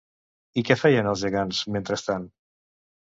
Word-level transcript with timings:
I 0.61 0.63
què 0.69 0.77
feien 0.83 1.11
els 1.11 1.21
gegants 1.25 1.59
mentrestant? 1.77 2.29